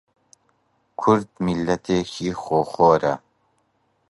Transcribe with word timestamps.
کورد 0.99 1.27
میللەتێکی 1.45 2.29
خۆخۆرە 2.43 3.15